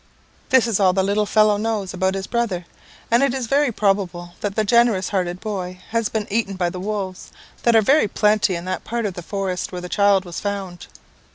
"This 0.49 0.65
is 0.65 0.79
all 0.79 0.93
the 0.93 1.03
little 1.03 1.27
fellow 1.27 1.57
knows 1.57 1.93
about 1.93 2.15
his 2.15 2.25
brother; 2.25 2.65
and 3.11 3.21
it 3.21 3.35
is 3.35 3.45
very 3.45 3.71
probable 3.71 4.33
that 4.41 4.55
the 4.55 4.63
generous 4.63 5.09
hearted 5.09 5.39
boy 5.39 5.77
has 5.89 6.09
been 6.09 6.25
eaten 6.31 6.55
by 6.55 6.71
the 6.71 6.79
wolves 6.79 7.31
that 7.61 7.75
are 7.75 7.83
very 7.83 8.07
plenty 8.07 8.55
in 8.55 8.65
that 8.65 8.83
part 8.83 9.05
of 9.05 9.13
the 9.13 9.21
forest 9.21 9.71
where 9.71 9.79
the 9.81 9.87
child 9.89 10.25
was 10.25 10.39
found. 10.39 10.87